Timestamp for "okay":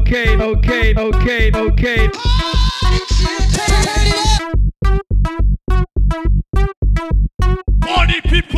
0.00-0.36, 0.36-0.94, 0.96-1.52, 1.52-2.10